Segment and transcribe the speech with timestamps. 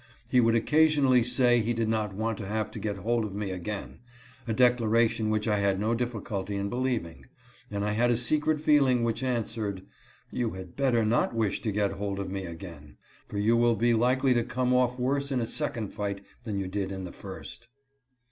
[0.27, 3.51] He would occasionally say he did not want to have to get hold of me
[3.51, 3.99] again—
[4.47, 7.27] a declaration which I had no difficulty in believing;
[7.69, 9.83] and I had a secret feeling which answered,"
[10.31, 13.93] You had better not wish to get hold of me again, for you will be
[13.93, 17.67] likely to come off worse in a second fight than you did in the first."